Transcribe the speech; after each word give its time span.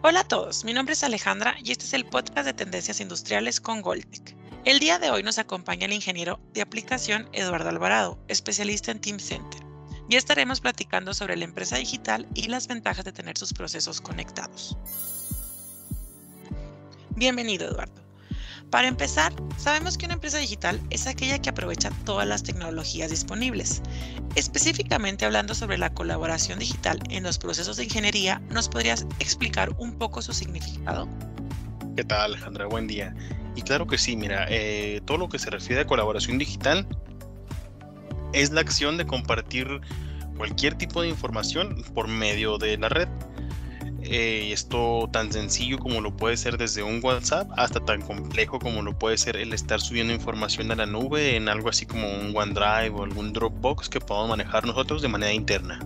Hola 0.00 0.20
a 0.20 0.28
todos, 0.28 0.64
mi 0.64 0.72
nombre 0.72 0.92
es 0.92 1.02
Alejandra 1.02 1.56
y 1.60 1.72
este 1.72 1.84
es 1.84 1.92
el 1.92 2.04
podcast 2.04 2.46
de 2.46 2.54
Tendencias 2.54 3.00
Industriales 3.00 3.60
con 3.60 3.82
Goldtech. 3.82 4.36
El 4.64 4.78
día 4.78 5.00
de 5.00 5.10
hoy 5.10 5.24
nos 5.24 5.38
acompaña 5.38 5.86
el 5.86 5.92
ingeniero 5.92 6.38
de 6.52 6.62
aplicación 6.62 7.28
Eduardo 7.32 7.68
Alvarado, 7.68 8.16
especialista 8.28 8.92
en 8.92 9.00
Team 9.00 9.18
Center, 9.18 9.60
y 10.08 10.14
estaremos 10.14 10.60
platicando 10.60 11.14
sobre 11.14 11.36
la 11.36 11.46
empresa 11.46 11.78
digital 11.78 12.28
y 12.36 12.46
las 12.46 12.68
ventajas 12.68 13.04
de 13.04 13.12
tener 13.12 13.36
sus 13.36 13.52
procesos 13.52 14.00
conectados. 14.00 14.78
Bienvenido, 17.16 17.68
Eduardo. 17.68 18.07
Para 18.70 18.86
empezar, 18.86 19.32
sabemos 19.56 19.96
que 19.96 20.04
una 20.04 20.14
empresa 20.14 20.36
digital 20.36 20.78
es 20.90 21.06
aquella 21.06 21.40
que 21.40 21.48
aprovecha 21.48 21.90
todas 22.04 22.26
las 22.26 22.42
tecnologías 22.42 23.10
disponibles. 23.10 23.80
Específicamente 24.34 25.24
hablando 25.24 25.54
sobre 25.54 25.78
la 25.78 25.94
colaboración 25.94 26.58
digital 26.58 27.00
en 27.08 27.22
los 27.22 27.38
procesos 27.38 27.78
de 27.78 27.84
ingeniería, 27.84 28.42
¿nos 28.50 28.68
podrías 28.68 29.06
explicar 29.20 29.70
un 29.78 29.96
poco 29.96 30.20
su 30.20 30.34
significado? 30.34 31.08
¿Qué 31.96 32.04
tal, 32.04 32.34
Alejandra? 32.34 32.66
Buen 32.66 32.86
día. 32.86 33.14
Y 33.56 33.62
claro 33.62 33.86
que 33.86 33.96
sí, 33.96 34.16
mira, 34.16 34.46
eh, 34.50 35.00
todo 35.06 35.16
lo 35.16 35.28
que 35.30 35.38
se 35.38 35.48
refiere 35.48 35.82
a 35.82 35.86
colaboración 35.86 36.36
digital 36.36 36.86
es 38.34 38.50
la 38.50 38.60
acción 38.60 38.98
de 38.98 39.06
compartir 39.06 39.80
cualquier 40.36 40.74
tipo 40.74 41.00
de 41.00 41.08
información 41.08 41.82
por 41.94 42.06
medio 42.06 42.58
de 42.58 42.76
la 42.76 42.90
red. 42.90 43.08
Eh, 44.10 44.52
esto 44.52 45.06
tan 45.12 45.30
sencillo 45.30 45.78
como 45.78 46.00
lo 46.00 46.16
puede 46.16 46.38
ser 46.38 46.56
desde 46.56 46.82
un 46.82 47.00
WhatsApp 47.02 47.50
hasta 47.58 47.78
tan 47.78 48.00
complejo 48.00 48.58
como 48.58 48.80
lo 48.80 48.98
puede 48.98 49.18
ser 49.18 49.36
el 49.36 49.52
estar 49.52 49.82
subiendo 49.82 50.14
información 50.14 50.70
a 50.70 50.76
la 50.76 50.86
nube 50.86 51.36
en 51.36 51.46
algo 51.46 51.68
así 51.68 51.84
como 51.84 52.08
un 52.08 52.34
OneDrive 52.34 52.88
o 52.98 53.04
algún 53.04 53.34
Dropbox 53.34 53.90
que 53.90 54.00
podamos 54.00 54.30
manejar 54.30 54.66
nosotros 54.66 55.02
de 55.02 55.08
manera 55.08 55.34
interna. 55.34 55.78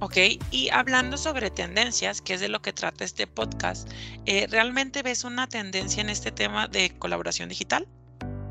Ok, 0.00 0.16
y 0.50 0.68
hablando 0.70 1.16
sobre 1.16 1.50
tendencias, 1.50 2.20
que 2.20 2.34
es 2.34 2.40
de 2.40 2.48
lo 2.48 2.60
que 2.62 2.72
trata 2.72 3.04
este 3.04 3.28
podcast, 3.28 3.88
eh, 4.26 4.48
¿realmente 4.50 5.04
ves 5.04 5.22
una 5.22 5.48
tendencia 5.48 6.00
en 6.00 6.10
este 6.10 6.32
tema 6.32 6.66
de 6.66 6.90
colaboración 6.98 7.48
digital? 7.48 7.86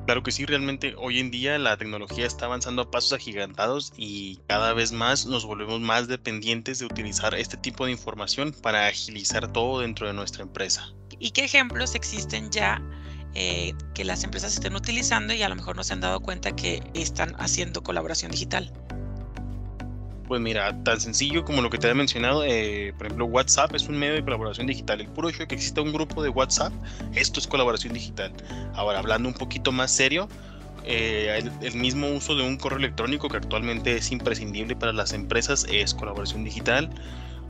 Claro 0.07 0.23
que 0.23 0.31
sí, 0.31 0.45
realmente 0.45 0.95
hoy 0.97 1.19
en 1.19 1.31
día 1.31 1.57
la 1.57 1.75
tecnología 1.75 2.25
está 2.25 2.45
avanzando 2.45 2.81
a 2.81 2.89
pasos 2.89 3.11
agigantados 3.11 3.91
y 3.97 4.39
cada 4.47 4.71
vez 4.71 4.93
más 4.93 5.25
nos 5.25 5.43
volvemos 5.45 5.81
más 5.81 6.07
dependientes 6.07 6.79
de 6.79 6.85
utilizar 6.85 7.35
este 7.35 7.57
tipo 7.57 7.85
de 7.85 7.91
información 7.91 8.53
para 8.53 8.87
agilizar 8.87 9.51
todo 9.51 9.81
dentro 9.81 10.07
de 10.07 10.13
nuestra 10.13 10.43
empresa. 10.43 10.93
¿Y 11.19 11.31
qué 11.31 11.43
ejemplos 11.43 11.93
existen 11.93 12.49
ya 12.51 12.81
eh, 13.35 13.73
que 13.93 14.05
las 14.05 14.23
empresas 14.23 14.53
estén 14.53 14.77
utilizando 14.77 15.33
y 15.33 15.43
a 15.43 15.49
lo 15.49 15.57
mejor 15.57 15.75
no 15.75 15.83
se 15.83 15.91
han 15.91 15.99
dado 15.99 16.21
cuenta 16.21 16.55
que 16.55 16.81
están 16.93 17.35
haciendo 17.37 17.83
colaboración 17.83 18.31
digital? 18.31 18.71
Pues 20.27 20.41
mira, 20.41 20.75
tan 20.83 20.99
sencillo 20.99 21.45
como 21.45 21.61
lo 21.61 21.69
que 21.69 21.77
te 21.77 21.89
he 21.89 21.93
mencionado, 21.93 22.43
eh, 22.43 22.93
por 22.97 23.07
ejemplo, 23.07 23.25
WhatsApp 23.27 23.73
es 23.75 23.87
un 23.87 23.97
medio 23.97 24.15
de 24.15 24.23
colaboración 24.23 24.67
digital. 24.67 24.99
El 24.99 25.07
puro 25.07 25.29
hecho 25.29 25.39
de 25.39 25.47
que 25.47 25.55
exista 25.55 25.81
un 25.81 25.93
grupo 25.93 26.21
de 26.21 26.27
WhatsApp, 26.27 26.73
esto 27.15 27.39
es 27.39 27.47
colaboración 27.47 27.93
digital. 27.93 28.33
Ahora, 28.73 28.99
hablando 28.99 29.29
un 29.29 29.35
poquito 29.35 29.71
más 29.71 29.89
serio, 29.89 30.27
eh, 30.83 31.43
el, 31.61 31.75
mismo 31.75 32.09
uso 32.09 32.35
de 32.35 32.43
un 32.43 32.57
correo 32.57 32.79
electrónico 32.79 33.29
que 33.29 33.37
actualmente 33.37 33.95
es 33.97 34.11
imprescindible 34.11 34.75
para 34.75 34.93
las 34.93 35.11
empresas 35.11 35.65
es 35.69 35.93
colaboración 35.93 36.45
digital 36.45 36.89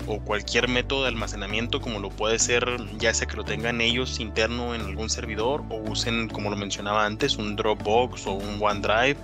o 0.07 0.19
cualquier 0.19 0.67
método 0.67 1.03
de 1.03 1.09
almacenamiento 1.09 1.79
como 1.79 1.99
lo 1.99 2.09
puede 2.09 2.39
ser 2.39 2.67
ya 2.97 3.13
sea 3.13 3.27
que 3.27 3.35
lo 3.37 3.43
tengan 3.43 3.79
ellos 3.79 4.19
interno 4.19 4.73
en 4.73 4.81
algún 4.81 5.11
servidor 5.11 5.63
o 5.69 5.75
usen 5.77 6.29
como 6.29 6.49
lo 6.49 6.55
mencionaba 6.55 7.05
antes 7.05 7.37
un 7.37 7.55
Dropbox 7.55 8.25
o 8.25 8.33
un 8.33 8.57
OneDrive 8.59 9.17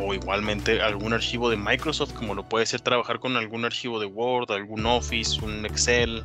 o 0.00 0.14
igualmente 0.14 0.80
algún 0.80 1.12
archivo 1.12 1.50
de 1.50 1.56
Microsoft, 1.56 2.12
como 2.12 2.34
lo 2.34 2.48
puede 2.48 2.66
ser 2.66 2.80
trabajar 2.80 3.18
con 3.18 3.36
algún 3.36 3.64
archivo 3.64 3.98
de 4.00 4.06
Word, 4.06 4.50
algún 4.52 4.86
Office, 4.86 5.44
un 5.44 5.64
Excel. 5.66 6.24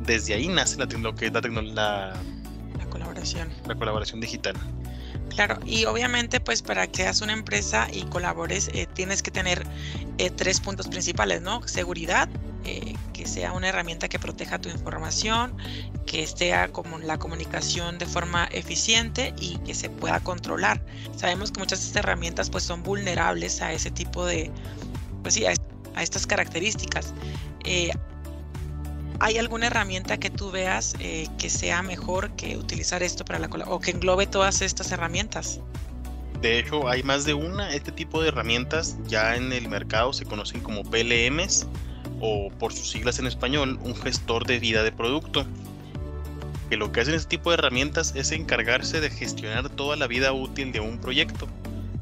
Desde 0.00 0.34
ahí 0.34 0.48
nace 0.48 0.78
la, 0.78 0.86
lo 0.86 1.14
que 1.14 1.26
es 1.26 1.32
la, 1.32 1.40
la, 1.40 2.12
la 2.78 2.86
colaboración. 2.90 3.48
La 3.66 3.74
colaboración 3.74 4.20
digital. 4.20 4.56
Claro, 5.34 5.58
y 5.64 5.86
obviamente 5.86 6.40
pues 6.40 6.60
para 6.60 6.86
que 6.86 7.02
seas 7.02 7.22
una 7.22 7.32
empresa 7.32 7.88
y 7.90 8.02
colabores 8.02 8.68
eh, 8.74 8.86
tienes 8.92 9.22
que 9.22 9.30
tener 9.30 9.64
eh, 10.18 10.30
tres 10.30 10.60
puntos 10.60 10.88
principales, 10.88 11.40
¿no? 11.40 11.66
Seguridad, 11.66 12.28
que 13.22 13.28
sea 13.28 13.52
una 13.52 13.68
herramienta 13.68 14.08
que 14.08 14.18
proteja 14.18 14.58
tu 14.58 14.68
información, 14.68 15.56
que 16.06 16.24
esté 16.24 16.52
como 16.72 16.98
la 16.98 17.18
comunicación 17.18 17.96
de 17.98 18.06
forma 18.06 18.46
eficiente 18.50 19.32
y 19.38 19.58
que 19.58 19.74
se 19.74 19.88
pueda 19.90 20.18
controlar. 20.18 20.84
Sabemos 21.16 21.52
que 21.52 21.60
muchas 21.60 21.78
de 21.78 21.86
estas 21.86 22.02
herramientas 22.02 22.50
pues 22.50 22.64
son 22.64 22.82
vulnerables 22.82 23.62
a 23.62 23.72
ese 23.72 23.92
tipo 23.92 24.26
de, 24.26 24.50
pues 25.22 25.34
sí, 25.34 25.46
a, 25.46 25.52
estas 26.02 26.26
características. 26.26 27.14
¿Hay 29.20 29.38
alguna 29.38 29.68
herramienta 29.68 30.16
que 30.18 30.30
tú 30.30 30.50
veas 30.50 30.96
eh, 30.98 31.28
que 31.38 31.48
sea 31.48 31.80
mejor 31.82 32.32
que 32.32 32.56
utilizar 32.56 33.04
esto 33.04 33.24
para 33.24 33.38
la 33.38 33.46
o 33.68 33.78
que 33.78 33.92
englobe 33.92 34.26
todas 34.26 34.62
estas 34.62 34.90
herramientas? 34.90 35.60
De 36.40 36.58
hecho, 36.58 36.88
hay 36.88 37.04
más 37.04 37.24
de 37.24 37.34
una. 37.34 37.72
Este 37.72 37.92
tipo 37.92 38.20
de 38.20 38.30
herramientas 38.30 38.96
ya 39.06 39.36
en 39.36 39.52
el 39.52 39.68
mercado 39.68 40.12
se 40.12 40.24
conocen 40.24 40.60
como 40.60 40.82
PLMs 40.82 41.68
o 42.22 42.50
por 42.58 42.72
sus 42.72 42.88
siglas 42.88 43.18
en 43.18 43.26
español, 43.26 43.78
un 43.82 43.94
gestor 43.96 44.46
de 44.46 44.58
vida 44.58 44.82
de 44.82 44.92
producto. 44.92 45.44
Que 46.70 46.76
lo 46.78 46.92
que 46.92 47.00
hacen 47.00 47.14
este 47.14 47.28
tipo 47.28 47.50
de 47.50 47.54
herramientas 47.54 48.14
es 48.16 48.30
encargarse 48.32 49.00
de 49.00 49.10
gestionar 49.10 49.68
toda 49.68 49.96
la 49.96 50.06
vida 50.06 50.32
útil 50.32 50.72
de 50.72 50.80
un 50.80 50.98
proyecto 50.98 51.48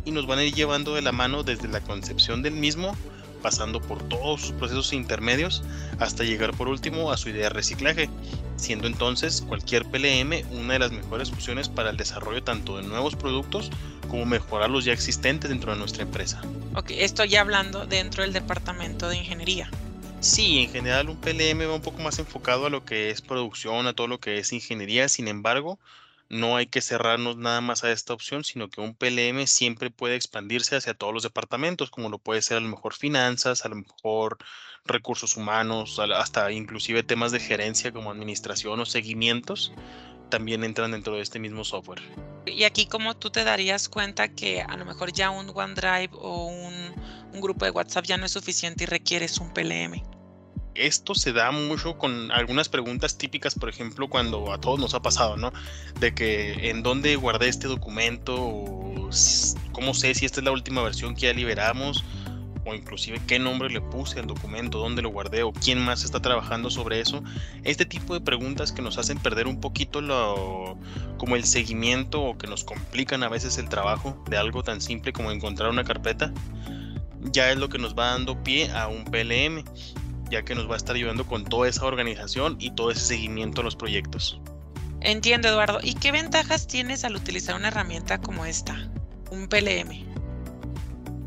y 0.04 0.12
nos 0.12 0.26
van 0.26 0.38
a 0.38 0.44
ir 0.44 0.54
llevando 0.54 0.94
de 0.94 1.02
la 1.02 1.10
mano 1.10 1.42
desde 1.42 1.66
la 1.66 1.80
concepción 1.80 2.42
del 2.42 2.54
mismo 2.54 2.94
pasando 3.40 3.80
por 3.80 4.06
todos 4.08 4.42
sus 4.42 4.52
procesos 4.52 4.92
intermedios 4.92 5.62
hasta 5.98 6.24
llegar 6.24 6.52
por 6.52 6.68
último 6.68 7.10
a 7.10 7.16
su 7.16 7.30
idea 7.30 7.44
de 7.44 7.50
reciclaje, 7.50 8.08
siendo 8.56 8.86
entonces 8.86 9.40
cualquier 9.40 9.84
PLM 9.86 10.44
una 10.52 10.74
de 10.74 10.78
las 10.78 10.92
mejores 10.92 11.32
opciones 11.32 11.68
para 11.68 11.90
el 11.90 11.96
desarrollo 11.96 12.42
tanto 12.42 12.76
de 12.76 12.82
nuevos 12.82 13.16
productos 13.16 13.70
como 14.08 14.26
mejorar 14.26 14.70
los 14.70 14.84
ya 14.84 14.92
existentes 14.92 15.50
dentro 15.50 15.72
de 15.72 15.78
nuestra 15.78 16.02
empresa. 16.02 16.42
Ok, 16.74 16.90
estoy 16.90 17.36
hablando 17.36 17.86
dentro 17.86 18.22
del 18.22 18.32
departamento 18.32 19.08
de 19.08 19.16
ingeniería. 19.16 19.70
Sí, 20.20 20.58
en 20.58 20.68
general 20.68 21.08
un 21.08 21.16
PLM 21.16 21.66
va 21.66 21.74
un 21.74 21.80
poco 21.80 22.02
más 22.02 22.18
enfocado 22.18 22.66
a 22.66 22.70
lo 22.70 22.84
que 22.84 23.08
es 23.08 23.22
producción, 23.22 23.86
a 23.86 23.94
todo 23.94 24.06
lo 24.06 24.20
que 24.20 24.38
es 24.38 24.52
ingeniería, 24.52 25.08
sin 25.08 25.28
embargo, 25.28 25.78
no 26.28 26.56
hay 26.56 26.66
que 26.66 26.82
cerrarnos 26.82 27.38
nada 27.38 27.62
más 27.62 27.84
a 27.84 27.90
esta 27.90 28.12
opción, 28.12 28.44
sino 28.44 28.68
que 28.68 28.82
un 28.82 28.94
PLM 28.94 29.46
siempre 29.46 29.90
puede 29.90 30.16
expandirse 30.16 30.76
hacia 30.76 30.92
todos 30.92 31.14
los 31.14 31.22
departamentos, 31.22 31.90
como 31.90 32.10
lo 32.10 32.18
puede 32.18 32.42
ser 32.42 32.58
a 32.58 32.60
lo 32.60 32.68
mejor 32.68 32.94
finanzas, 32.94 33.64
a 33.64 33.70
lo 33.70 33.76
mejor 33.76 34.36
recursos 34.84 35.36
humanos, 35.36 35.98
hasta 35.98 36.52
inclusive 36.52 37.02
temas 37.02 37.32
de 37.32 37.40
gerencia 37.40 37.90
como 37.90 38.10
administración 38.10 38.78
o 38.78 38.86
seguimientos, 38.86 39.72
también 40.28 40.64
entran 40.64 40.92
dentro 40.92 41.16
de 41.16 41.22
este 41.22 41.38
mismo 41.38 41.64
software. 41.64 42.00
Y 42.46 42.64
aquí 42.64 42.86
como 42.86 43.16
tú 43.16 43.30
te 43.30 43.44
darías 43.44 43.88
cuenta 43.88 44.28
que 44.28 44.62
a 44.62 44.76
lo 44.76 44.84
mejor 44.84 45.12
ya 45.12 45.30
un 45.30 45.50
OneDrive 45.54 46.10
o 46.12 46.46
un, 46.46 46.79
un 47.32 47.40
grupo 47.40 47.64
de 47.64 47.70
WhatsApp 47.70 48.04
ya 48.04 48.16
no 48.16 48.26
es 48.26 48.32
suficiente 48.32 48.84
y 48.84 48.86
requieres 48.86 49.38
un 49.38 49.52
PLM 49.52 50.02
esto 50.74 51.14
se 51.14 51.32
da 51.32 51.50
mucho 51.50 51.98
con 51.98 52.30
algunas 52.32 52.68
preguntas 52.68 53.18
típicas, 53.18 53.54
por 53.54 53.68
ejemplo, 53.68 54.08
cuando 54.08 54.52
a 54.52 54.60
todos 54.60 54.78
nos 54.78 54.94
ha 54.94 55.02
pasado, 55.02 55.36
¿no? 55.36 55.52
De 55.98 56.14
que 56.14 56.70
en 56.70 56.82
dónde 56.82 57.16
guardé 57.16 57.48
este 57.48 57.68
documento, 57.68 58.36
o 58.36 59.10
cómo 59.72 59.94
sé 59.94 60.14
si 60.14 60.24
esta 60.26 60.40
es 60.40 60.44
la 60.44 60.52
última 60.52 60.82
versión 60.82 61.14
que 61.14 61.22
ya 61.22 61.32
liberamos, 61.32 62.04
o 62.64 62.74
inclusive 62.74 63.20
qué 63.26 63.38
nombre 63.38 63.70
le 63.70 63.80
puse 63.80 64.20
al 64.20 64.26
documento, 64.26 64.78
dónde 64.78 65.02
lo 65.02 65.10
guardé, 65.10 65.42
o 65.42 65.52
quién 65.52 65.78
más 65.80 66.04
está 66.04 66.20
trabajando 66.20 66.70
sobre 66.70 67.00
eso. 67.00 67.22
Este 67.64 67.84
tipo 67.84 68.14
de 68.14 68.20
preguntas 68.20 68.70
que 68.72 68.82
nos 68.82 68.98
hacen 68.98 69.18
perder 69.18 69.46
un 69.46 69.60
poquito 69.60 70.00
lo, 70.00 70.78
como 71.18 71.36
el 71.36 71.44
seguimiento 71.44 72.22
o 72.22 72.38
que 72.38 72.46
nos 72.46 72.64
complican 72.64 73.22
a 73.22 73.28
veces 73.28 73.58
el 73.58 73.68
trabajo 73.68 74.22
de 74.28 74.36
algo 74.36 74.62
tan 74.62 74.80
simple 74.80 75.12
como 75.12 75.32
encontrar 75.32 75.70
una 75.70 75.84
carpeta 75.84 76.32
ya 77.32 77.50
es 77.50 77.58
lo 77.58 77.68
que 77.68 77.78
nos 77.78 77.94
va 77.94 78.12
dando 78.12 78.42
pie 78.42 78.70
a 78.70 78.88
un 78.88 79.04
PLM 79.04 79.64
ya 80.30 80.44
que 80.44 80.54
nos 80.54 80.68
va 80.68 80.74
a 80.74 80.76
estar 80.76 80.96
ayudando 80.96 81.26
con 81.26 81.44
toda 81.44 81.68
esa 81.68 81.84
organización 81.84 82.56
y 82.60 82.70
todo 82.70 82.90
ese 82.90 83.04
seguimiento 83.04 83.60
a 83.60 83.64
los 83.64 83.76
proyectos. 83.76 84.40
Entiendo, 85.00 85.48
Eduardo. 85.48 85.80
¿Y 85.82 85.94
qué 85.94 86.12
ventajas 86.12 86.66
tienes 86.66 87.04
al 87.04 87.16
utilizar 87.16 87.56
una 87.56 87.68
herramienta 87.68 88.18
como 88.20 88.46
esta, 88.46 88.90
un 89.30 89.48
PLM? 89.48 90.08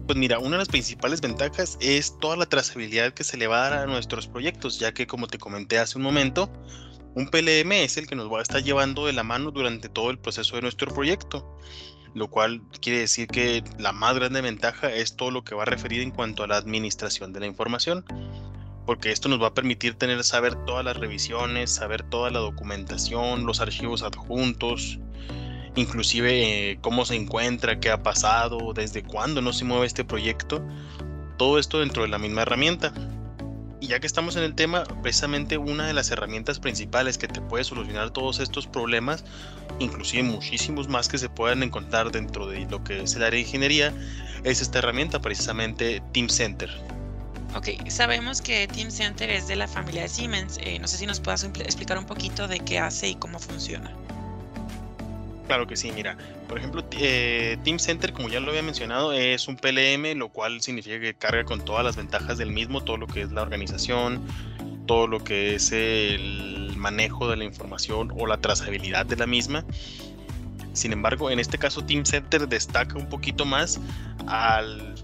Pues 0.05 0.17
mira, 0.17 0.39
una 0.39 0.51
de 0.51 0.57
las 0.57 0.67
principales 0.67 1.21
ventajas 1.21 1.77
es 1.79 2.17
toda 2.19 2.37
la 2.37 2.45
trazabilidad 2.45 3.13
que 3.13 3.23
se 3.23 3.37
le 3.37 3.47
va 3.47 3.65
a 3.65 3.69
dar 3.69 3.79
a 3.79 3.85
nuestros 3.85 4.27
proyectos, 4.27 4.79
ya 4.79 4.93
que 4.93 5.07
como 5.07 5.27
te 5.27 5.37
comenté 5.37 5.79
hace 5.79 5.97
un 5.97 6.03
momento, 6.03 6.51
un 7.15 7.29
PLM 7.29 7.71
es 7.71 7.97
el 7.97 8.07
que 8.07 8.15
nos 8.15 8.31
va 8.31 8.39
a 8.39 8.41
estar 8.41 8.63
llevando 8.63 9.05
de 9.05 9.13
la 9.13 9.23
mano 9.23 9.51
durante 9.51 9.89
todo 9.89 10.11
el 10.11 10.19
proceso 10.19 10.55
de 10.55 10.61
nuestro 10.61 10.93
proyecto, 10.93 11.57
lo 12.13 12.29
cual 12.29 12.61
quiere 12.81 12.99
decir 12.99 13.27
que 13.27 13.63
la 13.77 13.91
más 13.91 14.15
grande 14.15 14.41
ventaja 14.41 14.91
es 14.91 15.15
todo 15.15 15.31
lo 15.31 15.43
que 15.43 15.55
va 15.55 15.63
a 15.63 15.65
referir 15.65 16.01
en 16.01 16.11
cuanto 16.11 16.43
a 16.43 16.47
la 16.47 16.57
administración 16.57 17.33
de 17.33 17.39
la 17.39 17.45
información 17.47 18.05
porque 18.85 19.11
esto 19.11 19.29
nos 19.29 19.41
va 19.41 19.47
a 19.47 19.53
permitir 19.53 19.95
tener 19.95 20.23
saber 20.23 20.55
todas 20.65 20.83
las 20.83 20.97
revisiones, 20.97 21.73
saber 21.73 22.03
toda 22.03 22.29
la 22.31 22.39
documentación, 22.39 23.45
los 23.45 23.61
archivos 23.61 24.03
adjuntos, 24.03 24.99
inclusive 25.75 26.71
eh, 26.71 26.77
cómo 26.81 27.05
se 27.05 27.15
encuentra, 27.15 27.79
qué 27.79 27.89
ha 27.89 28.03
pasado, 28.03 28.73
desde 28.73 29.03
cuándo 29.03 29.41
no 29.41 29.53
se 29.53 29.65
mueve 29.65 29.85
este 29.85 30.03
proyecto, 30.03 30.61
todo 31.37 31.59
esto 31.59 31.79
dentro 31.79 32.03
de 32.03 32.09
la 32.09 32.17
misma 32.17 32.41
herramienta. 32.41 32.93
Y 33.83 33.87
ya 33.87 33.99
que 33.99 34.07
estamos 34.07 34.37
en 34.37 34.43
el 34.43 34.55
tema, 34.55 34.85
precisamente 35.01 35.57
una 35.57 35.85
de 35.85 35.91
las 35.91 36.09
herramientas 36.09 36.57
principales 36.57 37.17
que 37.17 37.27
te 37.27 37.41
puede 37.41 37.65
solucionar 37.65 38.11
todos 38.11 38.39
estos 38.39 38.65
problemas, 38.65 39.25
inclusive 39.79 40.23
muchísimos 40.23 40.87
más 40.87 41.09
que 41.09 41.17
se 41.17 41.27
puedan 41.27 41.63
encontrar 41.63 42.09
dentro 42.09 42.47
de 42.47 42.61
lo 42.67 42.81
que 42.85 43.03
es 43.03 43.13
el 43.17 43.23
área 43.23 43.35
de 43.35 43.41
ingeniería, 43.41 43.93
es 44.45 44.61
esta 44.61 44.79
herramienta, 44.79 45.19
precisamente 45.19 46.01
Team 46.13 46.29
Center. 46.29 46.69
Ok, 47.57 47.89
sabemos 47.89 48.41
que 48.41 48.69
Team 48.69 48.89
Center 48.89 49.29
es 49.29 49.49
de 49.49 49.57
la 49.57 49.67
familia 49.67 50.03
de 50.03 50.07
Siemens. 50.07 50.59
Eh, 50.61 50.79
no 50.79 50.87
sé 50.87 50.95
si 50.95 51.05
nos 51.05 51.19
puedas 51.19 51.43
explicar 51.43 51.97
un 51.97 52.05
poquito 52.05 52.47
de 52.47 52.61
qué 52.61 52.79
hace 52.79 53.09
y 53.09 53.15
cómo 53.15 53.37
funciona. 53.37 53.93
Claro 55.53 55.67
que 55.67 55.75
sí, 55.75 55.91
mira, 55.91 56.17
por 56.47 56.57
ejemplo, 56.57 56.83
eh, 56.99 57.59
Team 57.63 57.77
Center, 57.77 58.11
como 58.11 58.27
ya 58.27 58.39
lo 58.39 58.49
había 58.49 58.63
mencionado, 58.63 59.13
es 59.13 59.47
un 59.47 59.55
PLM, 59.55 60.17
lo 60.17 60.29
cual 60.29 60.63
significa 60.63 60.99
que 60.99 61.13
carga 61.13 61.43
con 61.45 61.63
todas 61.63 61.85
las 61.85 61.95
ventajas 61.95 62.39
del 62.39 62.49
mismo, 62.49 62.83
todo 62.83 62.97
lo 62.97 63.05
que 63.05 63.21
es 63.21 63.31
la 63.31 63.43
organización, 63.43 64.19
todo 64.87 65.05
lo 65.05 65.23
que 65.23 65.53
es 65.53 65.71
el 65.71 66.73
manejo 66.75 67.29
de 67.29 67.37
la 67.37 67.43
información 67.43 68.11
o 68.17 68.25
la 68.25 68.37
trazabilidad 68.37 69.05
de 69.05 69.15
la 69.15 69.27
misma. 69.27 69.63
Sin 70.73 70.91
embargo, 70.91 71.29
en 71.29 71.37
este 71.37 71.59
caso 71.59 71.85
Team 71.85 72.03
Center 72.03 72.47
destaca 72.47 72.97
un 72.97 73.07
poquito 73.07 73.45
más 73.45 73.79
al, 74.25 74.95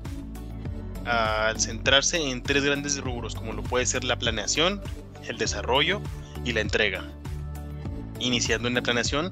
al 1.05 1.59
centrarse 1.59 2.27
en 2.27 2.41
tres 2.41 2.63
grandes 2.63 2.99
rubros, 2.99 3.35
como 3.35 3.53
lo 3.53 3.61
puede 3.61 3.85
ser 3.85 4.03
la 4.03 4.17
planeación, 4.17 4.81
el 5.27 5.37
desarrollo 5.37 6.01
y 6.43 6.53
la 6.53 6.61
entrega. 6.61 7.03
Iniciando 8.19 8.67
en 8.67 8.73
la 8.73 8.81
planeación, 8.81 9.31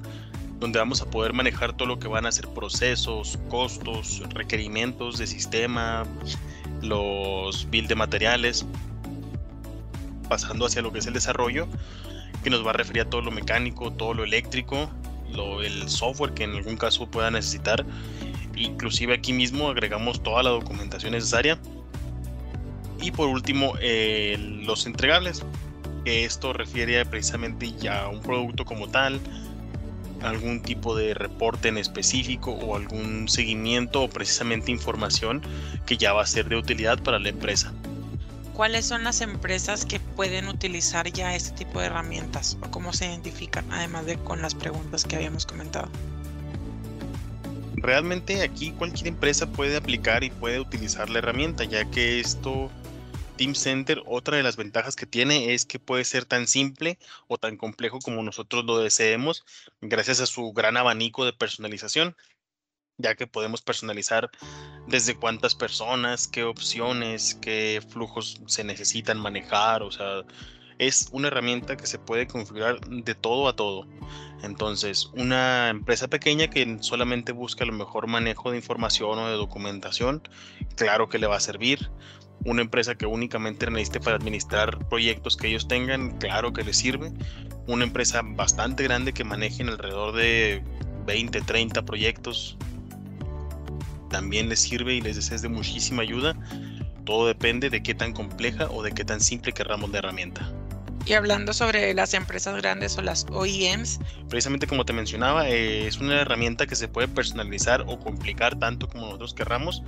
donde 0.58 0.78
vamos 0.78 1.00
a 1.02 1.06
poder 1.10 1.32
manejar 1.32 1.72
todo 1.72 1.88
lo 1.88 1.98
que 1.98 2.08
van 2.08 2.26
a 2.26 2.32
ser 2.32 2.48
procesos, 2.48 3.38
costos, 3.48 4.22
requerimientos 4.30 5.18
de 5.18 5.26
sistema, 5.26 6.04
los 6.82 7.68
build 7.70 7.88
de 7.88 7.94
materiales, 7.94 8.66
pasando 10.28 10.66
hacia 10.66 10.82
lo 10.82 10.92
que 10.92 10.98
es 10.98 11.06
el 11.06 11.14
desarrollo, 11.14 11.68
que 12.42 12.50
nos 12.50 12.66
va 12.66 12.70
a 12.70 12.74
referir 12.74 13.02
a 13.02 13.10
todo 13.10 13.22
lo 13.22 13.30
mecánico, 13.30 13.92
todo 13.92 14.14
lo 14.14 14.24
eléctrico, 14.24 14.90
lo, 15.32 15.62
el 15.62 15.88
software 15.88 16.34
que 16.34 16.44
en 16.44 16.56
algún 16.56 16.76
caso 16.76 17.08
pueda 17.08 17.30
necesitar. 17.30 17.84
Inclusive 18.56 19.14
aquí 19.14 19.32
mismo 19.32 19.68
agregamos 19.68 20.22
toda 20.22 20.42
la 20.42 20.50
documentación 20.50 21.12
necesaria. 21.12 21.58
Y 23.00 23.12
por 23.12 23.28
último, 23.28 23.74
los 24.64 24.86
entregables, 24.86 25.44
que 26.04 26.24
esto 26.24 26.52
refiere 26.52 27.04
precisamente 27.06 27.72
ya 27.78 28.02
a 28.04 28.08
un 28.08 28.20
producto 28.20 28.64
como 28.64 28.88
tal, 28.88 29.20
algún 30.22 30.60
tipo 30.60 30.96
de 30.96 31.14
reporte 31.14 31.68
en 31.68 31.78
específico 31.78 32.52
o 32.52 32.76
algún 32.76 33.28
seguimiento 33.28 34.02
o 34.02 34.10
precisamente 34.10 34.72
información 34.72 35.42
que 35.86 35.96
ya 35.96 36.12
va 36.12 36.22
a 36.22 36.26
ser 36.26 36.48
de 36.48 36.56
utilidad 36.56 37.02
para 37.02 37.18
la 37.18 37.28
empresa. 37.28 37.72
¿Cuáles 38.54 38.86
son 38.86 39.04
las 39.04 39.20
empresas 39.20 39.84
que 39.84 40.00
pueden 40.00 40.48
utilizar 40.48 41.12
ya 41.12 41.36
este 41.36 41.64
tipo 41.64 41.78
de 41.78 41.86
herramientas 41.86 42.58
o 42.60 42.70
cómo 42.70 42.92
se 42.92 43.06
identifican, 43.06 43.64
además 43.70 44.06
de 44.06 44.16
con 44.16 44.42
las 44.42 44.56
preguntas 44.56 45.04
que 45.04 45.14
habíamos 45.14 45.46
comentado? 45.46 45.88
Realmente 47.76 48.42
aquí 48.42 48.72
cualquier 48.72 49.06
empresa 49.06 49.46
puede 49.46 49.76
aplicar 49.76 50.24
y 50.24 50.30
puede 50.30 50.58
utilizar 50.58 51.08
la 51.08 51.20
herramienta, 51.20 51.62
ya 51.62 51.84
que 51.84 52.18
esto 52.18 52.70
Team 53.38 53.54
Center, 53.54 54.02
otra 54.04 54.36
de 54.36 54.42
las 54.42 54.56
ventajas 54.56 54.96
que 54.96 55.06
tiene 55.06 55.54
es 55.54 55.64
que 55.64 55.78
puede 55.78 56.04
ser 56.04 56.26
tan 56.26 56.46
simple 56.46 56.98
o 57.28 57.38
tan 57.38 57.56
complejo 57.56 58.00
como 58.00 58.22
nosotros 58.22 58.64
lo 58.66 58.78
deseemos, 58.78 59.46
gracias 59.80 60.20
a 60.20 60.26
su 60.26 60.52
gran 60.52 60.76
abanico 60.76 61.24
de 61.24 61.32
personalización, 61.32 62.16
ya 62.98 63.14
que 63.14 63.28
podemos 63.28 63.62
personalizar 63.62 64.28
desde 64.88 65.14
cuántas 65.14 65.54
personas, 65.54 66.26
qué 66.26 66.42
opciones, 66.44 67.36
qué 67.40 67.80
flujos 67.88 68.42
se 68.46 68.64
necesitan 68.64 69.18
manejar, 69.20 69.82
o 69.84 69.92
sea, 69.92 70.24
es 70.78 71.08
una 71.12 71.28
herramienta 71.28 71.76
que 71.76 71.86
se 71.86 71.98
puede 71.98 72.26
configurar 72.26 72.80
de 72.80 73.14
todo 73.14 73.48
a 73.48 73.54
todo. 73.54 73.86
Entonces, 74.42 75.10
una 75.14 75.68
empresa 75.68 76.08
pequeña 76.08 76.48
que 76.48 76.78
solamente 76.80 77.32
busca 77.32 77.64
el 77.64 77.72
mejor 77.72 78.08
manejo 78.08 78.50
de 78.50 78.56
información 78.56 79.18
o 79.18 79.28
de 79.28 79.36
documentación, 79.36 80.22
claro 80.76 81.08
que 81.08 81.18
le 81.18 81.26
va 81.28 81.36
a 81.36 81.40
servir 81.40 81.90
una 82.44 82.62
empresa 82.62 82.94
que 82.94 83.06
únicamente 83.06 83.70
necesite 83.70 84.00
para 84.00 84.16
administrar 84.16 84.78
proyectos 84.88 85.36
que 85.36 85.48
ellos 85.48 85.68
tengan, 85.68 86.16
claro 86.18 86.52
que 86.52 86.62
les 86.64 86.76
sirve. 86.76 87.12
Una 87.66 87.84
empresa 87.84 88.22
bastante 88.24 88.84
grande 88.84 89.12
que 89.12 89.24
manejen 89.24 89.68
alrededor 89.68 90.14
de 90.14 90.62
20, 91.06 91.40
30 91.42 91.82
proyectos, 91.84 92.56
también 94.08 94.48
les 94.48 94.60
sirve 94.60 94.94
y 94.94 95.00
les 95.00 95.30
es 95.30 95.42
de 95.42 95.48
muchísima 95.48 96.02
ayuda. 96.02 96.34
Todo 97.04 97.26
depende 97.26 97.70
de 97.70 97.82
qué 97.82 97.94
tan 97.94 98.12
compleja 98.12 98.68
o 98.70 98.82
de 98.82 98.92
qué 98.92 99.04
tan 99.04 99.20
simple 99.20 99.52
querramos 99.52 99.90
la 99.90 99.98
herramienta. 99.98 100.50
Y 101.06 101.14
hablando 101.14 101.54
sobre 101.54 101.94
las 101.94 102.12
empresas 102.12 102.54
grandes 102.56 102.98
o 102.98 103.02
las 103.02 103.24
OEMs. 103.30 103.98
Precisamente 104.28 104.66
como 104.66 104.84
te 104.84 104.92
mencionaba, 104.92 105.48
eh, 105.48 105.86
es 105.86 105.98
una 105.98 106.20
herramienta 106.20 106.66
que 106.66 106.76
se 106.76 106.86
puede 106.86 107.08
personalizar 107.08 107.82
o 107.86 107.98
complicar 107.98 108.58
tanto 108.58 108.88
como 108.88 109.06
nosotros 109.06 109.32
querramos 109.32 109.82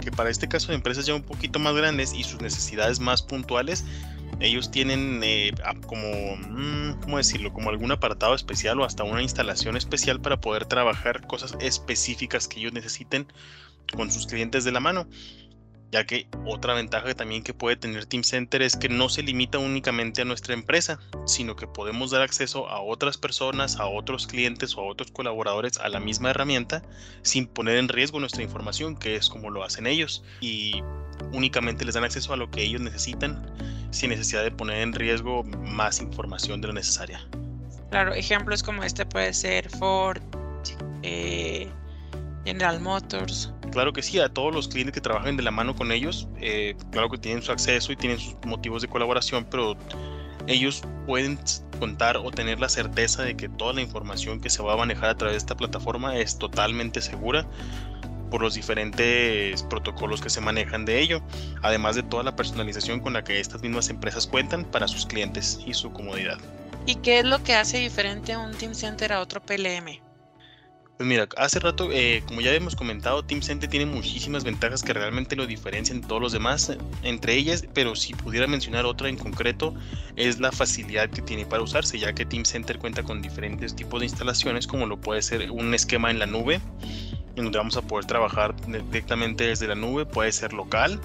que 0.00 0.10
para 0.10 0.30
este 0.30 0.48
caso 0.48 0.68
de 0.68 0.74
empresas 0.74 1.06
ya 1.06 1.14
un 1.14 1.22
poquito 1.22 1.58
más 1.58 1.74
grandes 1.74 2.12
y 2.14 2.24
sus 2.24 2.40
necesidades 2.40 3.00
más 3.00 3.22
puntuales, 3.22 3.84
ellos 4.40 4.70
tienen 4.70 5.20
eh, 5.22 5.52
como, 5.86 6.36
mm, 6.36 7.00
¿cómo 7.02 7.18
decirlo? 7.18 7.52
Como 7.52 7.70
algún 7.70 7.92
apartado 7.92 8.34
especial 8.34 8.80
o 8.80 8.84
hasta 8.84 9.04
una 9.04 9.22
instalación 9.22 9.76
especial 9.76 10.20
para 10.20 10.40
poder 10.40 10.64
trabajar 10.64 11.26
cosas 11.26 11.56
específicas 11.60 12.48
que 12.48 12.60
ellos 12.60 12.72
necesiten 12.72 13.26
con 13.94 14.10
sus 14.10 14.26
clientes 14.26 14.64
de 14.64 14.72
la 14.72 14.80
mano 14.80 15.06
ya 15.90 16.04
que 16.04 16.28
otra 16.46 16.74
ventaja 16.74 17.14
también 17.14 17.42
que 17.42 17.52
puede 17.52 17.76
tener 17.76 18.06
Team 18.06 18.22
Center 18.22 18.62
es 18.62 18.76
que 18.76 18.88
no 18.88 19.08
se 19.08 19.22
limita 19.22 19.58
únicamente 19.58 20.22
a 20.22 20.24
nuestra 20.24 20.54
empresa, 20.54 21.00
sino 21.26 21.56
que 21.56 21.66
podemos 21.66 22.10
dar 22.10 22.22
acceso 22.22 22.68
a 22.68 22.80
otras 22.80 23.18
personas, 23.18 23.76
a 23.80 23.86
otros 23.86 24.26
clientes 24.26 24.76
o 24.76 24.80
a 24.80 24.84
otros 24.84 25.10
colaboradores 25.10 25.78
a 25.78 25.88
la 25.88 26.00
misma 26.00 26.30
herramienta 26.30 26.82
sin 27.22 27.46
poner 27.46 27.76
en 27.76 27.88
riesgo 27.88 28.20
nuestra 28.20 28.42
información, 28.42 28.96
que 28.96 29.16
es 29.16 29.28
como 29.28 29.50
lo 29.50 29.64
hacen 29.64 29.86
ellos, 29.86 30.22
y 30.40 30.82
únicamente 31.32 31.84
les 31.84 31.94
dan 31.94 32.04
acceso 32.04 32.32
a 32.32 32.36
lo 32.36 32.50
que 32.50 32.62
ellos 32.62 32.80
necesitan 32.80 33.44
sin 33.90 34.10
necesidad 34.10 34.44
de 34.44 34.52
poner 34.52 34.82
en 34.82 34.92
riesgo 34.92 35.42
más 35.42 36.00
información 36.00 36.60
de 36.60 36.68
lo 36.68 36.72
necesaria. 36.72 37.26
Claro, 37.90 38.14
ejemplos 38.14 38.62
como 38.62 38.84
este 38.84 39.04
puede 39.04 39.32
ser 39.34 39.68
Ford, 39.68 40.22
eh, 41.02 41.68
General 42.44 42.80
Motors. 42.80 43.52
Claro 43.72 43.92
que 43.92 44.02
sí, 44.02 44.18
a 44.18 44.28
todos 44.28 44.52
los 44.52 44.68
clientes 44.68 44.92
que 44.92 45.00
trabajan 45.00 45.36
de 45.36 45.42
la 45.42 45.50
mano 45.50 45.76
con 45.76 45.92
ellos, 45.92 46.28
eh, 46.40 46.74
claro 46.90 47.08
que 47.08 47.18
tienen 47.18 47.42
su 47.42 47.52
acceso 47.52 47.92
y 47.92 47.96
tienen 47.96 48.18
sus 48.18 48.34
motivos 48.44 48.82
de 48.82 48.88
colaboración, 48.88 49.46
pero 49.48 49.76
ellos 50.46 50.82
pueden 51.06 51.38
contar 51.78 52.16
o 52.16 52.30
tener 52.30 52.58
la 52.58 52.68
certeza 52.68 53.22
de 53.22 53.36
que 53.36 53.48
toda 53.48 53.72
la 53.72 53.82
información 53.82 54.40
que 54.40 54.50
se 54.50 54.62
va 54.62 54.74
a 54.74 54.76
manejar 54.76 55.10
a 55.10 55.16
través 55.16 55.34
de 55.34 55.38
esta 55.38 55.56
plataforma 55.56 56.16
es 56.16 56.38
totalmente 56.38 57.00
segura 57.00 57.46
por 58.30 58.42
los 58.42 58.54
diferentes 58.54 59.62
protocolos 59.64 60.20
que 60.20 60.30
se 60.30 60.40
manejan 60.40 60.84
de 60.84 61.00
ello, 61.00 61.22
además 61.62 61.96
de 61.96 62.02
toda 62.02 62.22
la 62.22 62.36
personalización 62.36 63.00
con 63.00 63.12
la 63.12 63.24
que 63.24 63.40
estas 63.40 63.62
mismas 63.62 63.88
empresas 63.88 64.26
cuentan 64.26 64.64
para 64.64 64.88
sus 64.88 65.06
clientes 65.06 65.60
y 65.66 65.74
su 65.74 65.92
comodidad. 65.92 66.38
¿Y 66.86 66.96
qué 66.96 67.20
es 67.20 67.24
lo 67.24 67.42
que 67.42 67.54
hace 67.54 67.78
diferente 67.78 68.36
un 68.36 68.52
Team 68.52 68.74
Center 68.74 69.12
a 69.12 69.20
otro 69.20 69.40
PLM? 69.40 70.09
Pues 71.00 71.08
mira, 71.08 71.26
hace 71.38 71.58
rato, 71.60 71.88
eh, 71.90 72.22
como 72.26 72.42
ya 72.42 72.52
hemos 72.52 72.76
comentado, 72.76 73.24
Team 73.24 73.40
Center 73.40 73.70
tiene 73.70 73.86
muchísimas 73.86 74.44
ventajas 74.44 74.82
que 74.82 74.92
realmente 74.92 75.34
lo 75.34 75.46
diferencian 75.46 76.02
todos 76.02 76.20
los 76.20 76.32
demás, 76.32 76.76
entre 77.02 77.36
ellas, 77.36 77.64
pero 77.72 77.96
si 77.96 78.12
pudiera 78.12 78.46
mencionar 78.46 78.84
otra 78.84 79.08
en 79.08 79.16
concreto, 79.16 79.72
es 80.16 80.40
la 80.40 80.52
facilidad 80.52 81.08
que 81.08 81.22
tiene 81.22 81.46
para 81.46 81.62
usarse, 81.62 81.98
ya 81.98 82.12
que 82.12 82.26
Team 82.26 82.44
Center 82.44 82.78
cuenta 82.78 83.02
con 83.02 83.22
diferentes 83.22 83.74
tipos 83.74 84.00
de 84.00 84.06
instalaciones, 84.08 84.66
como 84.66 84.84
lo 84.84 84.98
puede 84.98 85.22
ser 85.22 85.50
un 85.50 85.72
esquema 85.72 86.10
en 86.10 86.18
la 86.18 86.26
nube, 86.26 86.60
en 87.34 87.44
donde 87.44 87.56
vamos 87.56 87.78
a 87.78 87.80
poder 87.80 88.04
trabajar 88.04 88.54
directamente 88.66 89.44
desde 89.44 89.68
la 89.68 89.76
nube, 89.76 90.04
puede 90.04 90.32
ser 90.32 90.52
local, 90.52 91.00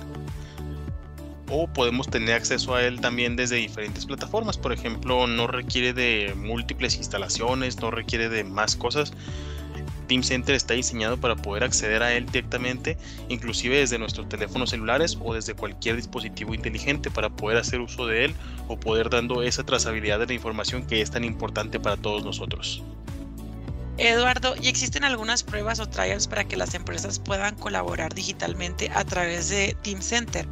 o 1.49 1.67
podemos 1.67 2.09
tener 2.09 2.35
acceso 2.35 2.75
a 2.75 2.83
él 2.83 2.99
también 2.99 3.37
desde 3.37 3.55
diferentes 3.55 4.05
plataformas. 4.05 4.57
Por 4.57 4.73
ejemplo, 4.73 5.25
no 5.25 5.47
requiere 5.47 5.93
de 5.93 6.33
múltiples 6.35 6.97
instalaciones, 6.97 7.79
no 7.79 7.91
requiere 7.91 8.27
de 8.27 8.43
más 8.43 8.75
cosas, 8.75 9.13
Team 10.05 10.23
Center 10.23 10.55
está 10.55 10.73
diseñado 10.73 11.17
para 11.17 11.35
poder 11.35 11.63
acceder 11.63 12.03
a 12.03 12.13
él 12.13 12.25
directamente, 12.25 12.97
inclusive 13.29 13.77
desde 13.77 13.99
nuestros 13.99 14.29
teléfonos 14.29 14.69
celulares 14.69 15.17
o 15.21 15.33
desde 15.33 15.53
cualquier 15.53 15.95
dispositivo 15.95 16.53
inteligente 16.53 17.11
para 17.11 17.29
poder 17.29 17.57
hacer 17.57 17.79
uso 17.79 18.07
de 18.07 18.25
él 18.25 18.35
o 18.67 18.79
poder 18.79 19.09
dando 19.09 19.43
esa 19.43 19.63
trazabilidad 19.63 20.19
de 20.19 20.27
la 20.27 20.33
información 20.33 20.85
que 20.85 21.01
es 21.01 21.11
tan 21.11 21.23
importante 21.23 21.79
para 21.79 21.97
todos 21.97 22.23
nosotros. 22.23 22.83
Eduardo, 23.97 24.55
¿y 24.61 24.67
existen 24.67 25.05
algunas 25.05 25.43
pruebas 25.43 25.79
o 25.79 25.87
trials 25.87 26.27
para 26.27 26.43
que 26.43 26.57
las 26.57 26.73
empresas 26.73 27.19
puedan 27.19 27.55
colaborar 27.55 28.13
digitalmente 28.13 28.91
a 28.93 29.05
través 29.05 29.49
de 29.49 29.75
Team 29.83 30.01
Center? 30.01 30.45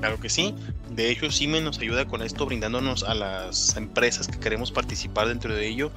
Claro 0.00 0.18
que 0.20 0.30
sí. 0.30 0.54
De 0.90 1.10
hecho, 1.10 1.30
Siemens 1.30 1.64
nos 1.64 1.78
ayuda 1.78 2.06
con 2.06 2.22
esto, 2.22 2.46
brindándonos 2.46 3.02
a 3.02 3.14
las 3.14 3.76
empresas 3.76 4.26
que 4.26 4.38
queremos 4.38 4.72
participar 4.72 5.28
dentro 5.28 5.54
de 5.54 5.66
ello 5.66 5.90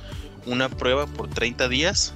una 0.46 0.68
prueba 0.68 1.06
por 1.06 1.30
30 1.30 1.70
días 1.70 2.14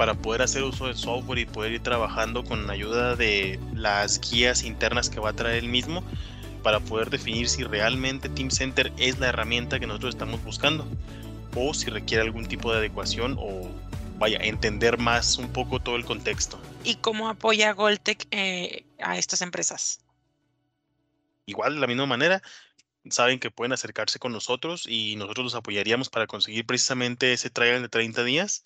para 0.00 0.14
poder 0.14 0.40
hacer 0.40 0.62
uso 0.62 0.86
del 0.86 0.96
software 0.96 1.40
y 1.40 1.44
poder 1.44 1.72
ir 1.72 1.82
trabajando 1.82 2.42
con 2.42 2.70
ayuda 2.70 3.16
de 3.16 3.60
las 3.74 4.18
guías 4.18 4.64
internas 4.64 5.10
que 5.10 5.20
va 5.20 5.28
a 5.28 5.32
traer 5.34 5.62
el 5.62 5.68
mismo 5.68 6.02
para 6.62 6.80
poder 6.80 7.10
definir 7.10 7.50
si 7.50 7.64
realmente 7.64 8.30
Team 8.30 8.50
Center 8.50 8.90
es 8.96 9.18
la 9.18 9.28
herramienta 9.28 9.78
que 9.78 9.86
nosotros 9.86 10.14
estamos 10.14 10.42
buscando 10.42 10.88
o 11.54 11.74
si 11.74 11.90
requiere 11.90 12.22
algún 12.22 12.46
tipo 12.46 12.72
de 12.72 12.78
adecuación 12.78 13.36
o 13.38 13.68
vaya, 14.16 14.38
entender 14.38 14.96
más 14.96 15.36
un 15.36 15.52
poco 15.52 15.80
todo 15.80 15.96
el 15.96 16.06
contexto. 16.06 16.58
¿Y 16.82 16.94
cómo 16.94 17.28
apoya 17.28 17.74
Goltec 17.74 18.26
eh, 18.30 18.86
a 19.00 19.18
estas 19.18 19.42
empresas? 19.42 20.00
Igual, 21.44 21.74
de 21.74 21.80
la 21.82 21.86
misma 21.86 22.06
manera, 22.06 22.40
saben 23.10 23.38
que 23.38 23.50
pueden 23.50 23.74
acercarse 23.74 24.18
con 24.18 24.32
nosotros 24.32 24.86
y 24.88 25.16
nosotros 25.16 25.44
los 25.44 25.54
apoyaríamos 25.56 26.08
para 26.08 26.26
conseguir 26.26 26.64
precisamente 26.64 27.34
ese 27.34 27.50
trial 27.50 27.82
de 27.82 27.90
30 27.90 28.24
días, 28.24 28.64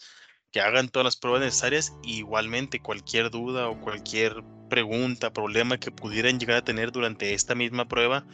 que 0.55 0.61
hagan 0.61 0.89
todas 0.89 1.05
las 1.05 1.17
pruebas 1.17 1.43
necesarias. 1.43 1.93
igualmente, 2.05 2.79
cualquier 2.79 3.29
duda 3.29 3.69
o 3.69 3.81
cualquier 3.81 4.45
pregunta, 4.71 5.33
problema 5.33 5.79
que 5.79 5.91
pudieran 5.91 6.39
llegar 6.39 6.59
a 6.59 6.65
tener 6.65 6.93
durante 6.93 7.35
esta 7.35 7.57
misma 7.57 7.89
prueba, 7.89 8.25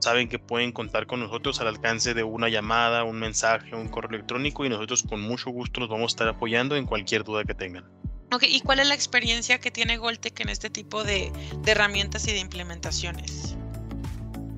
saben 0.00 0.28
que 0.28 0.38
pueden 0.38 0.70
contar 0.70 1.06
con 1.06 1.20
nosotros 1.20 1.62
al 1.62 1.68
alcance 1.68 2.12
de 2.12 2.24
una 2.24 2.50
llamada, 2.50 3.04
un 3.04 3.18
mensaje, 3.18 3.74
un 3.74 3.88
correo 3.88 4.10
electrónico 4.10 4.66
y 4.66 4.68
nosotros 4.68 5.02
con 5.02 5.22
mucho 5.22 5.48
gusto 5.50 5.80
los 5.80 5.88
vamos 5.88 6.12
a 6.12 6.14
estar 6.14 6.28
apoyando 6.28 6.76
en 6.76 6.84
cualquier 6.84 7.24
duda 7.24 7.42
que 7.42 7.54
tengan. 7.54 7.86
Ok, 8.30 8.44
¿y 8.46 8.60
cuál 8.60 8.78
es 8.80 8.88
la 8.88 8.94
experiencia 8.94 9.58
que 9.60 9.70
tiene 9.70 9.96
Goltec 9.96 10.38
en 10.40 10.50
este 10.50 10.68
tipo 10.68 11.04
de, 11.04 11.32
de 11.62 11.72
herramientas 11.72 12.28
y 12.28 12.32
de 12.32 12.40
implementaciones? 12.40 13.56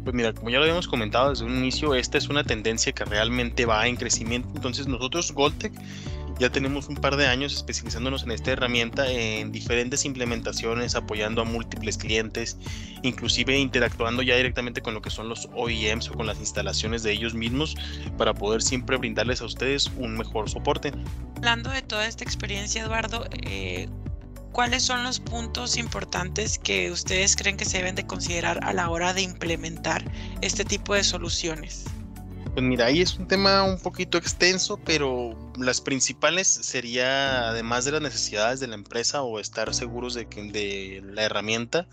Pues 0.03 0.17
mira, 0.17 0.33
como 0.33 0.51
ya 0.51 0.57
lo 0.57 0.65
habíamos 0.65 0.89
comentado 0.89 1.31
desde 1.31 1.45
un 1.45 1.57
inicio, 1.59 1.95
esta 1.95 2.19
es 2.19 2.29
una 2.29 2.43
tendencia 2.43 2.91
que 2.91 3.05
realmente 3.05 3.67
va 3.67 3.87
en 3.87 3.95
crecimiento. 3.95 4.49
Entonces 4.57 4.89
nosotros, 4.89 5.31
Goltec, 5.31 5.73
ya 6.41 6.51
tenemos 6.51 6.89
un 6.89 6.97
par 6.97 7.17
de 7.17 7.27
años 7.27 7.53
especializándonos 7.53 8.23
en 8.23 8.31
esta 8.31 8.53
herramienta 8.53 9.07
en 9.07 9.53
diferentes 9.53 10.07
implementaciones, 10.07 10.95
apoyando 10.95 11.43
a 11.43 11.45
múltiples 11.45 11.99
clientes, 11.99 12.57
inclusive 13.03 13.59
interactuando 13.59 14.23
ya 14.23 14.37
directamente 14.37 14.81
con 14.81 14.95
lo 14.95 15.03
que 15.03 15.11
son 15.11 15.29
los 15.29 15.51
OEMs 15.55 16.09
o 16.09 16.15
con 16.15 16.27
las 16.27 16.39
instalaciones 16.39 17.03
de 17.03 17.13
ellos 17.13 17.35
mismos 17.35 17.77
para 18.17 18.33
poder 18.33 18.63
siempre 18.63 18.97
brindarles 18.97 19.43
a 19.43 19.45
ustedes 19.45 19.91
un 19.99 20.17
mejor 20.17 20.49
soporte. 20.49 20.93
Hablando 21.37 21.69
de 21.69 21.83
toda 21.83 22.07
esta 22.07 22.25
experiencia, 22.25 22.85
Eduardo, 22.85 23.27
eh, 23.43 23.91
¿cuáles 24.53 24.83
son 24.83 25.05
los 25.05 25.21
puntos 25.21 25.77
importantes 25.77 26.59
que 26.59 26.91
ustedes 26.91 27.37
creen 27.37 27.59
que 27.59 27.67
se 27.67 27.79
deben 27.79 27.97
de 27.97 28.07
considerar 28.07 28.61
a 28.65 28.73
la 28.73 28.89
hora 28.89 29.13
de 29.13 29.21
implementar 29.21 30.11
este 30.41 30.65
tipo 30.65 30.95
de 30.95 31.05
soluciones? 31.05 31.85
Pues 32.61 32.69
mira, 32.69 32.85
ahí 32.85 33.01
es 33.01 33.17
un 33.17 33.27
tema 33.27 33.63
un 33.63 33.79
poquito 33.79 34.19
extenso, 34.19 34.79
pero 34.85 35.35
las 35.57 35.81
principales 35.81 36.47
sería, 36.47 37.49
además 37.49 37.87
de 37.87 37.93
las 37.93 38.03
necesidades 38.03 38.61
de 38.61 38.67
la 38.67 38.75
empresa 38.75 39.23
o 39.23 39.41
estar 39.41 39.73
seguros 39.73 40.13
de, 40.13 40.29
que, 40.29 40.43
de 40.43 41.03
la 41.03 41.23
herramienta, 41.23 41.87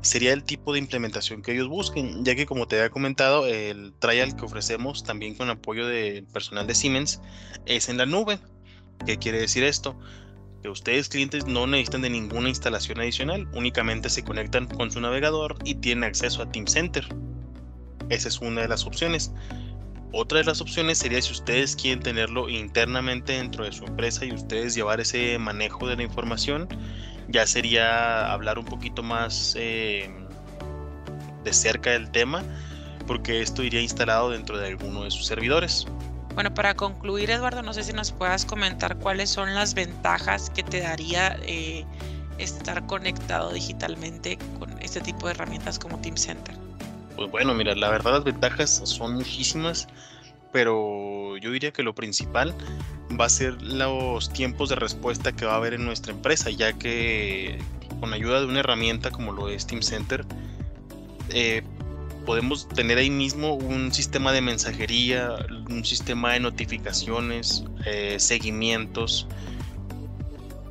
sería 0.00 0.32
el 0.32 0.42
tipo 0.42 0.72
de 0.72 0.80
implementación 0.80 1.42
que 1.42 1.52
ellos 1.52 1.68
busquen, 1.68 2.24
ya 2.24 2.34
que 2.34 2.44
como 2.44 2.66
te 2.66 2.74
había 2.74 2.90
comentado, 2.90 3.46
el 3.46 3.92
trial 4.00 4.34
que 4.34 4.44
ofrecemos 4.44 5.04
también 5.04 5.36
con 5.36 5.48
apoyo 5.48 5.86
del 5.86 6.24
personal 6.24 6.66
de 6.66 6.74
Siemens 6.74 7.20
es 7.64 7.88
en 7.88 7.96
la 7.96 8.04
nube. 8.04 8.40
¿Qué 9.06 9.16
quiere 9.18 9.38
decir 9.38 9.62
esto? 9.62 9.96
Que 10.60 10.70
ustedes 10.70 11.08
clientes 11.08 11.46
no 11.46 11.68
necesitan 11.68 12.02
de 12.02 12.10
ninguna 12.10 12.48
instalación 12.48 12.98
adicional, 12.98 13.46
únicamente 13.54 14.10
se 14.10 14.24
conectan 14.24 14.66
con 14.66 14.90
su 14.90 15.00
navegador 15.00 15.56
y 15.64 15.76
tienen 15.76 16.02
acceso 16.02 16.42
a 16.42 16.50
Team 16.50 16.66
Center. 16.66 17.06
Esa 18.08 18.26
es 18.26 18.40
una 18.40 18.62
de 18.62 18.68
las 18.68 18.86
opciones. 18.86 19.30
Otra 20.16 20.38
de 20.38 20.44
las 20.44 20.60
opciones 20.60 20.98
sería 20.98 21.20
si 21.20 21.32
ustedes 21.32 21.74
quieren 21.74 22.00
tenerlo 22.00 22.48
internamente 22.48 23.32
dentro 23.32 23.64
de 23.64 23.72
su 23.72 23.84
empresa 23.84 24.24
y 24.24 24.32
ustedes 24.32 24.76
llevar 24.76 25.00
ese 25.00 25.36
manejo 25.40 25.88
de 25.88 25.96
la 25.96 26.04
información, 26.04 26.68
ya 27.26 27.44
sería 27.48 28.32
hablar 28.32 28.60
un 28.60 28.64
poquito 28.64 29.02
más 29.02 29.56
eh, 29.58 30.08
de 31.42 31.52
cerca 31.52 31.90
del 31.90 32.12
tema, 32.12 32.44
porque 33.08 33.42
esto 33.42 33.64
iría 33.64 33.80
instalado 33.80 34.30
dentro 34.30 34.56
de 34.56 34.68
alguno 34.68 35.02
de 35.02 35.10
sus 35.10 35.26
servidores. 35.26 35.84
Bueno, 36.36 36.54
para 36.54 36.74
concluir, 36.74 37.30
Eduardo, 37.30 37.62
no 37.62 37.74
sé 37.74 37.82
si 37.82 37.92
nos 37.92 38.12
puedas 38.12 38.44
comentar 38.44 38.96
cuáles 38.98 39.30
son 39.30 39.52
las 39.56 39.74
ventajas 39.74 40.48
que 40.48 40.62
te 40.62 40.78
daría 40.78 41.36
eh, 41.42 41.84
estar 42.38 42.86
conectado 42.86 43.52
digitalmente 43.52 44.38
con 44.60 44.80
este 44.80 45.00
tipo 45.00 45.26
de 45.26 45.32
herramientas 45.32 45.80
como 45.80 45.98
Team 45.98 46.16
Center. 46.16 46.63
Pues 47.16 47.30
bueno, 47.30 47.54
mira, 47.54 47.74
la 47.74 47.90
verdad 47.90 48.12
las 48.12 48.24
ventajas 48.24 48.82
son 48.84 49.14
muchísimas, 49.14 49.86
pero 50.52 51.36
yo 51.38 51.50
diría 51.50 51.72
que 51.72 51.82
lo 51.82 51.94
principal 51.94 52.54
va 53.18 53.26
a 53.26 53.28
ser 53.28 53.60
los 53.62 54.32
tiempos 54.32 54.68
de 54.68 54.76
respuesta 54.76 55.32
que 55.32 55.44
va 55.44 55.54
a 55.54 55.56
haber 55.56 55.74
en 55.74 55.84
nuestra 55.84 56.12
empresa, 56.12 56.50
ya 56.50 56.72
que 56.72 57.58
con 58.00 58.12
ayuda 58.12 58.40
de 58.40 58.46
una 58.46 58.60
herramienta 58.60 59.10
como 59.10 59.32
lo 59.32 59.48
es 59.48 59.66
Team 59.66 59.82
Center, 59.82 60.24
eh, 61.30 61.62
podemos 62.24 62.68
tener 62.68 62.98
ahí 62.98 63.10
mismo 63.10 63.54
un 63.54 63.92
sistema 63.92 64.32
de 64.32 64.40
mensajería, 64.40 65.30
un 65.68 65.84
sistema 65.84 66.32
de 66.32 66.40
notificaciones, 66.40 67.64
eh, 67.84 68.16
seguimientos, 68.18 69.28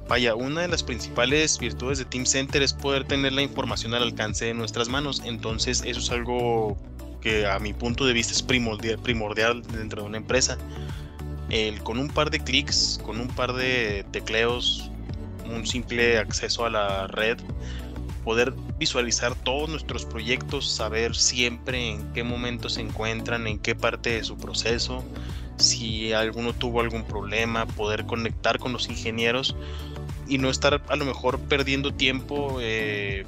Vaya, 0.08 0.36
una 0.36 0.62
de 0.62 0.68
las 0.68 0.84
principales 0.84 1.58
virtudes 1.58 1.98
de 1.98 2.06
Team 2.06 2.26
Center 2.26 2.62
es 2.62 2.74
poder 2.74 3.06
tener 3.06 3.34
la 3.34 3.42
información 3.42 3.94
al 3.94 4.04
alcance 4.04 4.46
de 4.46 4.54
nuestras 4.54 4.90
manos. 4.90 5.22
Entonces, 5.26 5.82
eso 5.86 6.00
es 6.00 6.12
algo 6.12 6.78
que 7.22 7.48
a 7.48 7.58
mi 7.60 7.74
punto 7.74 8.06
de 8.06 8.12
vista 8.12 8.34
es 8.34 8.44
primordial, 8.44 9.64
dentro 9.64 10.02
de 10.02 10.08
una 10.08 10.18
empresa. 10.18 10.58
El, 11.50 11.82
con 11.84 12.00
un 12.00 12.10
par 12.10 12.32
de 12.32 12.40
clics, 12.40 13.00
con 13.04 13.20
un 13.20 13.30
par 13.30 13.54
de 13.54 14.06
tecleos, 14.12 14.90
un 15.46 15.66
simple 15.66 16.18
acceso 16.18 16.66
a 16.66 16.70
la 16.70 17.08
red, 17.08 17.38
poder 18.26 18.54
visualizar 18.78 19.36
todos 19.36 19.70
nuestros 19.70 20.06
proyectos, 20.06 20.70
saber 20.70 21.16
siempre 21.16 21.92
en 21.92 22.14
qué 22.14 22.24
momento 22.24 22.70
se 22.70 22.82
encuentran, 22.82 23.48
en 23.48 23.60
qué 23.60 23.76
parte 23.76 24.12
de 24.12 24.24
su 24.24 24.38
proceso, 24.38 25.04
si 25.58 26.12
alguno 26.14 26.54
tuvo 26.54 26.82
algún 26.82 27.04
problema, 27.04 27.66
poder 27.66 28.06
conectar 28.06 28.60
con 28.60 28.74
los 28.74 28.90
ingenieros 28.90 29.56
y 30.34 30.40
no 30.40 30.50
estar 30.50 30.82
a 30.88 30.96
lo 30.96 31.06
mejor 31.06 31.40
perdiendo 31.42 31.94
tiempo 31.94 32.58
eh, 32.60 33.24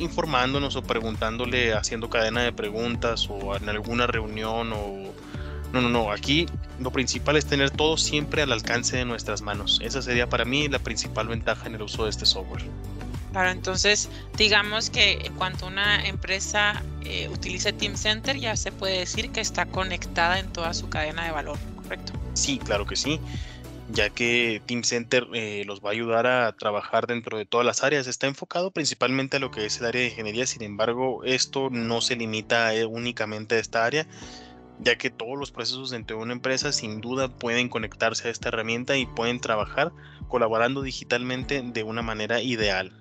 informándonos 0.00 0.74
o 0.74 0.82
preguntándole, 0.82 1.72
haciendo 1.72 2.10
cadena 2.10 2.42
de 2.42 2.52
preguntas 2.52 3.28
o 3.30 3.56
en 3.56 3.68
alguna 3.68 4.08
reunión 4.08 4.72
o... 4.72 5.14
No, 5.72 5.82
no, 5.82 5.88
no, 5.90 6.10
aquí 6.10 6.46
lo 6.80 6.90
principal 6.90 7.36
es 7.36 7.44
tener 7.44 7.70
todo 7.70 7.96
siempre 7.96 8.42
al 8.42 8.50
alcance 8.50 8.96
de 8.96 9.04
nuestras 9.04 9.42
manos. 9.42 9.80
Esa 9.84 10.02
sería 10.02 10.26
para 10.26 10.44
mí 10.44 10.66
la 10.66 10.78
principal 10.80 11.28
ventaja 11.28 11.66
en 11.66 11.74
el 11.74 11.82
uso 11.82 12.04
de 12.04 12.10
este 12.10 12.26
software. 12.26 12.64
Claro, 13.30 13.50
entonces 13.50 14.08
digamos 14.36 14.90
que 14.90 15.26
en 15.26 15.34
cuanto 15.34 15.66
una 15.66 16.06
empresa 16.06 16.82
eh, 17.04 17.28
utilice 17.28 17.72
Team 17.72 17.96
Center 17.96 18.36
ya 18.36 18.56
se 18.56 18.72
puede 18.72 18.98
decir 18.98 19.30
que 19.30 19.40
está 19.40 19.66
conectada 19.66 20.40
en 20.40 20.50
toda 20.52 20.74
su 20.74 20.88
cadena 20.88 21.24
de 21.24 21.30
valor, 21.30 21.58
¿correcto? 21.76 22.14
Sí, 22.32 22.58
claro 22.58 22.84
que 22.84 22.96
sí 22.96 23.20
ya 23.90 24.10
que 24.10 24.62
Team 24.66 24.82
Center 24.82 25.26
eh, 25.32 25.64
los 25.66 25.80
va 25.80 25.90
a 25.90 25.92
ayudar 25.92 26.26
a 26.26 26.52
trabajar 26.52 27.06
dentro 27.06 27.38
de 27.38 27.46
todas 27.46 27.66
las 27.66 27.82
áreas. 27.82 28.06
Está 28.06 28.26
enfocado 28.26 28.70
principalmente 28.70 29.38
a 29.38 29.40
lo 29.40 29.50
que 29.50 29.64
es 29.64 29.78
el 29.80 29.86
área 29.86 30.02
de 30.02 30.08
ingeniería, 30.08 30.46
sin 30.46 30.62
embargo, 30.62 31.24
esto 31.24 31.70
no 31.70 32.00
se 32.00 32.16
limita 32.16 32.74
eh, 32.74 32.84
únicamente 32.84 33.56
a 33.56 33.58
esta 33.58 33.84
área, 33.84 34.06
ya 34.80 34.96
que 34.96 35.10
todos 35.10 35.38
los 35.38 35.50
procesos 35.50 35.90
dentro 35.90 36.18
de 36.18 36.22
una 36.22 36.34
empresa 36.34 36.72
sin 36.72 37.00
duda 37.00 37.28
pueden 37.28 37.68
conectarse 37.68 38.28
a 38.28 38.30
esta 38.30 38.48
herramienta 38.48 38.96
y 38.96 39.06
pueden 39.06 39.40
trabajar 39.40 39.92
colaborando 40.28 40.82
digitalmente 40.82 41.62
de 41.62 41.82
una 41.82 42.02
manera 42.02 42.40
ideal. 42.40 42.92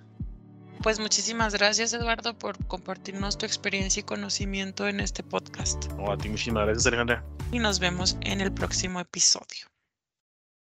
Pues 0.84 1.00
muchísimas 1.00 1.54
gracias 1.54 1.92
Eduardo 1.94 2.38
por 2.38 2.64
compartirnos 2.68 3.38
tu 3.38 3.46
experiencia 3.46 4.00
y 4.00 4.04
conocimiento 4.04 4.88
en 4.88 5.00
este 5.00 5.24
podcast. 5.24 5.86
a 6.08 6.18
ti 6.18 6.30
muchísimas 6.30 6.66
gracias 6.66 6.86
Alejandra. 6.86 7.26
Y 7.52 7.60
nos 7.60 7.80
vemos 7.80 8.16
en 8.22 8.42
el 8.42 8.52
próximo 8.52 9.00
episodio. 9.00 9.68